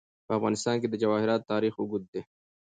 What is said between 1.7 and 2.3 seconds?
اوږد دی.